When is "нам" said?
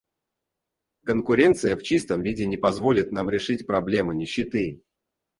3.11-3.29